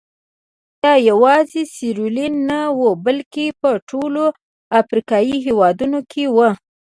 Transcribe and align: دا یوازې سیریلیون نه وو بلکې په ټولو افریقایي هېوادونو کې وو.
دا 0.81 0.93
یوازې 1.09 1.61
سیریلیون 1.75 2.33
نه 2.49 2.59
وو 2.79 2.89
بلکې 3.05 3.45
په 3.61 3.69
ټولو 3.89 4.23
افریقایي 4.81 5.37
هېوادونو 5.47 5.99
کې 6.11 6.23
وو. 6.35 6.49